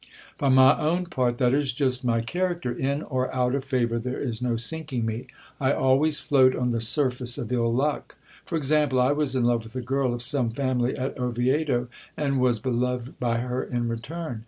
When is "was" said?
9.11-9.35, 12.41-12.57